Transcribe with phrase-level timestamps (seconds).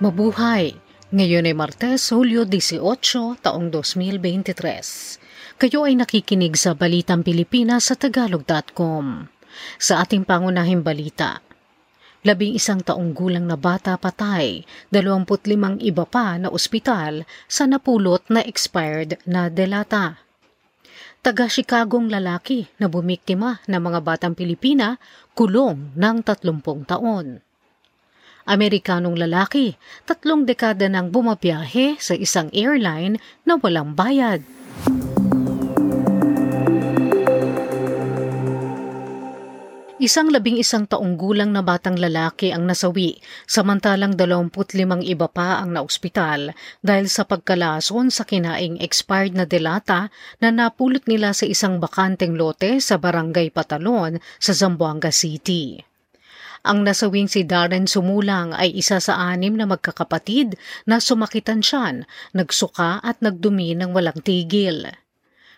[0.00, 0.80] Mabuhay!
[1.12, 2.80] Ngayon ay Martes, Hulyo 18,
[3.44, 5.60] taong 2023.
[5.60, 9.28] Kayo ay nakikinig sa Balitang Pilipinas sa Tagalog.com.
[9.76, 11.44] Sa ating pangunahing balita,
[12.24, 18.40] labing isang taong gulang na bata patay, 25 iba pa na ospital sa napulot na
[18.40, 20.16] expired na delata.
[21.20, 24.96] Taga-Chicagong lalaki na bumiktima ng mga batang Pilipina
[25.36, 27.44] kulong ng 30 taon.
[28.48, 29.76] Amerikanong lalaki,
[30.08, 34.40] tatlong dekada nang bumabiyahe sa isang airline na walang bayad.
[40.00, 45.76] Isang labing isang taong gulang na batang lalaki ang nasawi, samantalang 25 iba pa ang
[45.76, 50.08] naospital dahil sa pagkalason sa kinaing expired na delata
[50.40, 55.89] na napulot nila sa isang bakanteng lote sa Barangay Patalon sa Zamboanga City.
[56.60, 62.04] Ang nasawing si Darren Sumulang ay isa sa anim na magkakapatid na sumakitan siyan,
[62.36, 64.92] nagsuka at nagdumi ng walang tigil.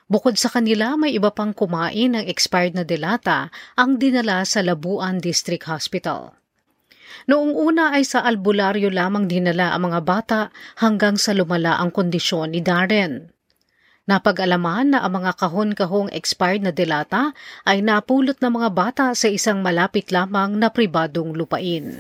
[0.06, 5.18] Bukod sa kanila, may iba pang kumain ng expired na delata ang dinala sa Labuan
[5.18, 6.38] District Hospital.
[7.26, 10.40] Noong una ay sa albularyo lamang dinala ang mga bata
[10.78, 13.31] hanggang sa lumala ang kondisyon ni Darren.
[14.12, 17.32] Napag-alaman na ang mga kahon-kahong expired na delata
[17.64, 21.96] ay napulot ng mga bata sa isang malapit lamang na pribadong lupain.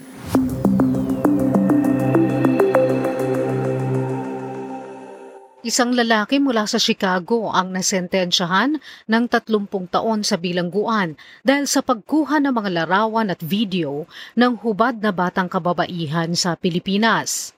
[5.64, 8.76] Isang lalaki mula sa Chicago ang nasentensyahan
[9.08, 14.04] ng 30 taon sa bilangguan dahil sa pagkuha ng mga larawan at video
[14.36, 17.56] ng hubad na batang kababaihan sa Pilipinas.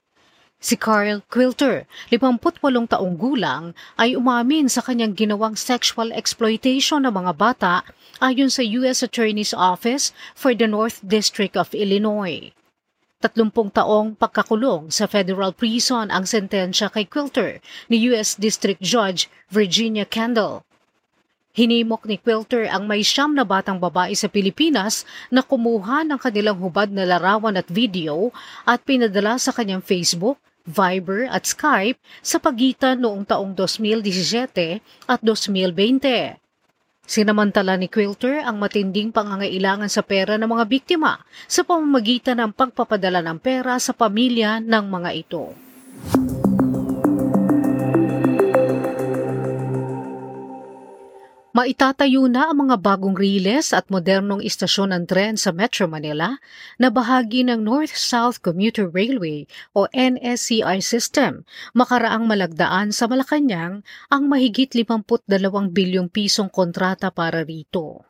[0.65, 2.41] Si Carl Quilter, 58
[2.89, 7.85] taong gulang, ay umamin sa kanyang ginawang sexual exploitation ng mga bata
[8.17, 9.05] ayon sa U.S.
[9.05, 12.49] Attorney's Office for the North District of Illinois.
[13.21, 18.33] 30 taong pagkakulong sa federal prison ang sentensya kay Quilter ni U.S.
[18.33, 20.65] District Judge Virginia Kendall.
[21.53, 26.57] Hinimok ni Quilter ang may siyam na batang babae sa Pilipinas na kumuha ng kanilang
[26.57, 28.33] hubad na larawan at video
[28.65, 36.41] at pinadala sa kanyang Facebook, Viber at Skype sa pagitan noong taong 2017 at 2020.
[37.05, 43.21] Sinamantala ni Quilter ang matinding pangangailangan sa pera ng mga biktima sa pamamagitan ng pagpapadala
[43.21, 45.64] ng pera sa pamilya ng mga ito.
[51.55, 56.35] Maitatayo na ang mga bagong riles at modernong istasyon ng tren sa Metro Manila
[56.75, 64.67] na bahagi ng North-South Commuter Railway o NSCR system makaraang malagdaan sa Malacanang ang mahigit
[64.67, 65.31] 52
[65.71, 68.03] bilyong pisong kontrata para rito.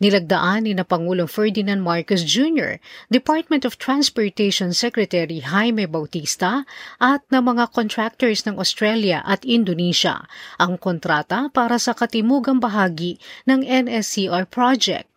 [0.00, 2.80] Nilagdaan ni na Pangulong Ferdinand Marcos Jr.,
[3.12, 6.64] Department of Transportation Secretary Jaime Bautista
[6.96, 10.24] at ng mga contractors ng Australia at Indonesia
[10.56, 15.09] ang kontrata para sa katimugang bahagi ng NSCR project.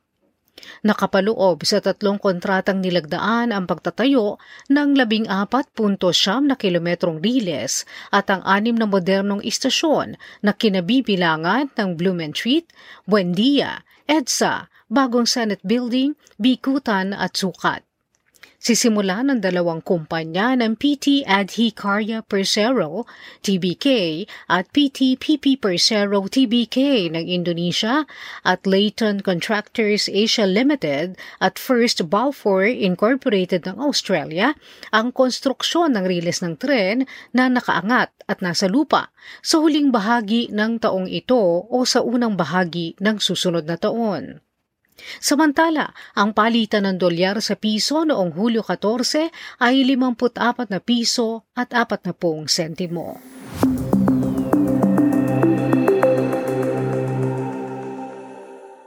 [0.82, 4.42] Nakapaloob sa tatlong kontratang nilagdaan ang pagtatayo
[4.74, 12.74] ng 14.7 na kilometrong riles at ang anim na modernong istasyon na kinabibilangan ng Blumentritt,
[13.06, 17.86] Buendia, EDSA, Bagong Senate Building, Bikutan at Sukat.
[18.64, 23.04] Sisimula ng dalawang kumpanya ng PT Adhi Karya Persero,
[23.44, 28.08] TBK, at PT PP Persero, TBK ng Indonesia
[28.48, 34.56] at Leighton Contractors Asia Limited at First Balfour Incorporated ng Australia
[34.96, 37.04] ang konstruksyon ng riles ng tren
[37.36, 39.12] na nakaangat at nasa lupa
[39.44, 44.40] sa huling bahagi ng taong ito o sa unang bahagi ng susunod na taon.
[45.18, 49.30] Samantala, ang palitan ng dolyar sa piso noong Hulyo 14
[49.62, 53.18] ay 54 na piso at 40 sentimo.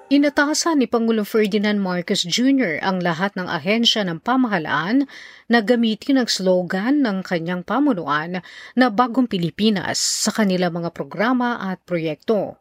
[0.06, 2.78] Inatasan ni Pangulong Ferdinand Marcos Jr.
[2.78, 5.10] ang lahat ng ahensya ng pamahalaan
[5.50, 8.38] na gamitin ang slogan ng kanyang pamunuan
[8.78, 12.54] na Bagong Pilipinas sa kanilang mga programa at proyekto.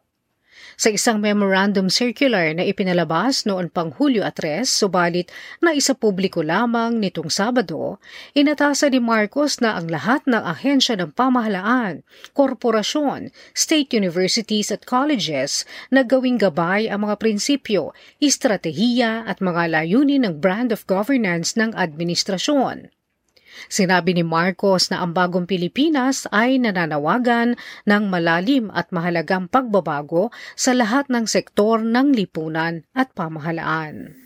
[0.76, 5.32] Sa isang memorandum circular na ipinalabas noon pang Hulyo 3, subalit
[5.64, 7.96] na isa publiko lamang nitong Sabado,
[8.36, 12.04] inatasa ni Marcos na ang lahat ng ahensya ng pamahalaan,
[12.36, 20.28] korporasyon, state universities at colleges na gawing gabay ang mga prinsipyo, estratehiya at mga layunin
[20.28, 22.95] ng brand of governance ng administrasyon.
[23.70, 27.56] Sinabi ni Marcos na ang bagong Pilipinas ay nananawagan
[27.86, 34.25] ng malalim at mahalagang pagbabago sa lahat ng sektor ng lipunan at pamahalaan.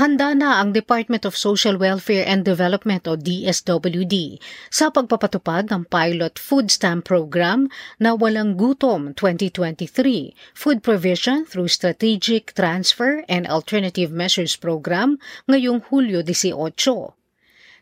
[0.00, 4.40] Handa na ang Department of Social Welfare and Development o DSWD
[4.72, 7.68] sa pagpapatupad ng pilot food stamp program
[8.00, 16.24] na Walang Gutom 2023, Food Provision through Strategic Transfer and Alternative Measures Program ngayong Hulyo
[16.24, 17.19] 18.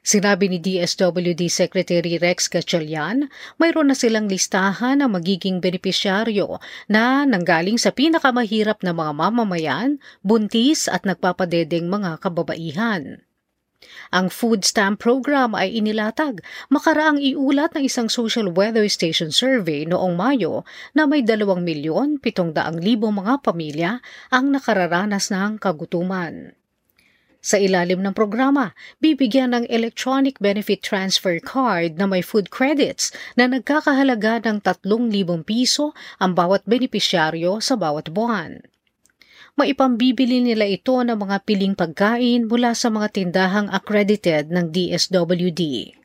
[0.08, 3.28] Sinabi ni DSWD Secretary Rex Gatchalian,
[3.60, 6.56] mayroon na silang listahan ng magiging benepisyaryo
[6.88, 13.20] na nanggaling sa pinakamahirap na mga mamamayan, buntis at nagpapadedeng mga kababaihan.
[14.08, 16.40] Ang food stamp program ay inilatag
[16.72, 20.64] makaraang iulat ng isang social weather station survey noong Mayo
[20.96, 24.00] na may 2 milyon 700 libong mga pamilya
[24.32, 26.57] ang nakararanas ng kagutuman.
[27.48, 33.08] Sa ilalim ng programa, bibigyan ng electronic benefit transfer card na may food credits
[33.40, 38.60] na nagkakahalaga ng 3,000 piso ang bawat benepisyaryo sa bawat buwan.
[39.56, 45.97] Maipambibili nila ito ng mga piling pagkain mula sa mga tindahang accredited ng DSWD.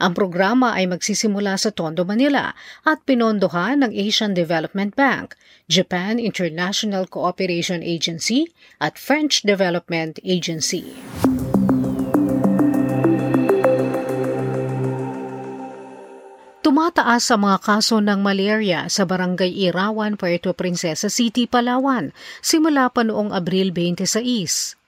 [0.00, 2.56] Ang programa ay magsisimula sa Tondo, Manila
[2.88, 5.36] at pinondohan ng Asian Development Bank,
[5.68, 8.48] Japan International Cooperation Agency
[8.80, 10.96] at French Development Agency.
[16.64, 23.04] Tumataas sa mga kaso ng malaria sa Barangay Irawan, Puerto Princesa City, Palawan simula pa
[23.04, 24.79] noong Abril 26.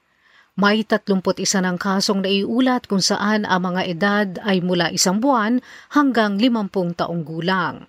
[0.53, 1.25] May 31
[1.65, 5.65] ng kasong naiulat kung saan ang mga edad ay mula isang buwan
[5.97, 7.89] hanggang 50 taong gulang.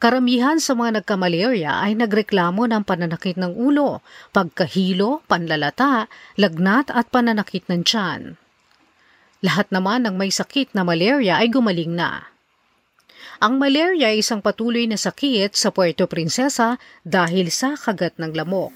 [0.00, 4.00] Karamihan sa mga nagkamalaria ay nagreklamo ng pananakit ng ulo,
[4.32, 6.08] pagkahilo, panlalata,
[6.40, 8.40] lagnat at pananakit ng tiyan.
[9.44, 12.28] Lahat naman ng may sakit na malaria ay gumaling na.
[13.40, 18.72] Ang malaria ay isang patuloy na sakit sa Puerto Princesa dahil sa kagat ng lamok.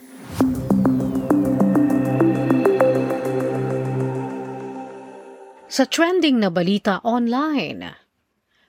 [5.75, 7.99] Sa trending na balita online,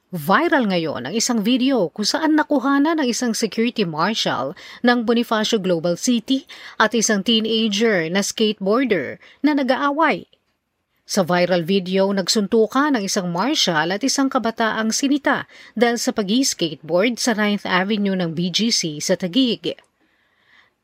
[0.09, 6.01] Viral ngayon ang isang video kung saan nakuhanan ng isang security marshal ng Bonifacio Global
[6.01, 6.49] City
[6.81, 10.25] at isang teenager na skateboarder na nag-aaway.
[11.05, 15.45] Sa viral video, nagsuntukan ng isang marshal at isang kabataang sinita
[15.77, 19.77] dahil sa pag-skateboard sa 9th Avenue ng BGC sa Taguig.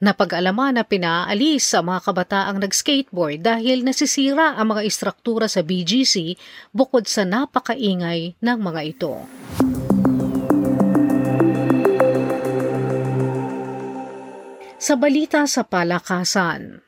[0.01, 6.41] Napag-alaman na pinaalis sa mga kabataang nag-skateboard dahil nasisira ang mga istruktura sa BGC
[6.73, 9.13] bukod sa napakaingay ng mga ito.
[14.81, 16.81] Sa balita sa palakasan,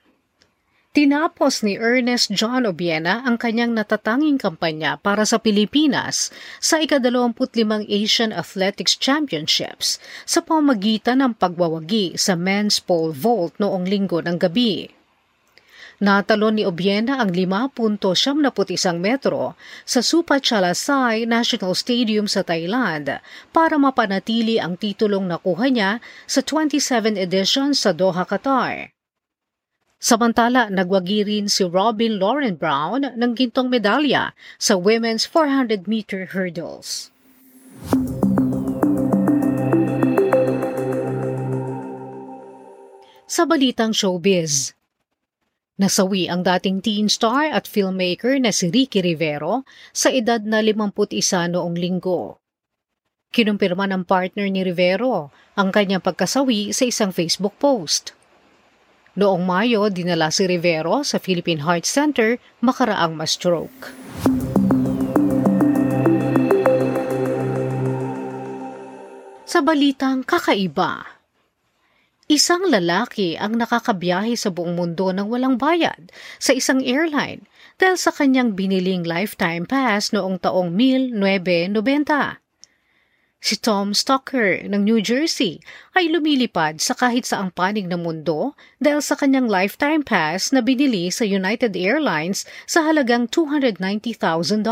[0.94, 6.30] Tinapos ni Ernest John Obiena ang kanyang natatanging kampanya para sa Pilipinas
[6.62, 14.22] sa ika-25 Asian Athletics Championships sa pamagitan ng pagwawagi sa men's pole vault noong linggo
[14.22, 14.86] ng gabi.
[15.98, 18.54] Natalo ni Obiena ang 5.71
[19.02, 19.58] metro
[19.90, 23.18] sa Supachalasai National Stadium sa Thailand
[23.50, 25.92] para mapanatili ang titulong nakuha niya
[26.30, 28.93] sa 27 edition sa Doha, Qatar.
[30.04, 37.08] Samantala, nagwagi rin si Robin Lauren Brown ng gintong medalya sa women's 400-meter hurdles.
[43.32, 44.76] Sa balitang showbiz,
[45.80, 51.50] Nasawi ang dating teen star at filmmaker na si Ricky Rivero sa edad na 51
[51.50, 52.38] noong linggo.
[53.34, 58.14] Kinumpirma ng partner ni Rivero ang kanyang pagkasawi sa isang Facebook post.
[59.14, 63.94] Noong Mayo, dinala si Rivero sa Philippine Heart Center makaraang ma-stroke.
[69.46, 71.14] Sa balitang kakaiba,
[72.32, 76.08] Isang lalaki ang nakakabiyahe sa buong mundo ng walang bayad
[76.40, 77.46] sa isang airline
[77.78, 82.43] dahil sa kanyang biniling lifetime pass noong taong 1990.
[83.44, 85.60] Si Tom Stocker ng New Jersey
[86.00, 91.12] ay lumilipad sa kahit saang panig ng mundo dahil sa kanyang lifetime pass na binili
[91.12, 94.64] sa United Airlines sa halagang $290,000.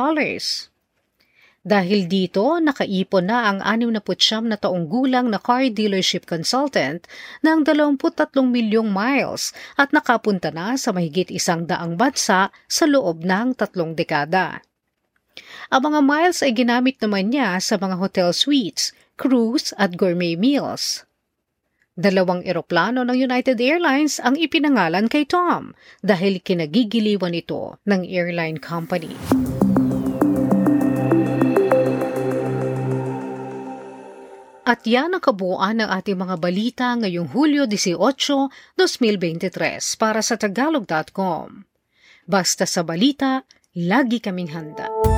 [1.68, 7.04] Dahil dito, nakaipon na ang 69 na taong gulang na car dealership consultant
[7.44, 8.08] ng 23
[8.40, 14.64] milyong miles at nakapunta na sa mahigit isang daang bansa sa loob ng tatlong dekada.
[15.72, 21.08] Ang mga miles ay ginamit naman niya sa mga hotel suites, cruise at gourmet meals.
[21.96, 29.12] Dalawang eroplano ng United Airlines ang ipinangalan kay Tom dahil kinagigiliwan ito ng airline company.
[34.72, 38.00] At yan ang kabuuan ng ating mga balita ngayong Hulyo 18,
[38.80, 41.68] 2023 para sa tagalog.com.
[42.24, 43.44] Basta sa balita,
[43.76, 45.11] lagi kaming handa.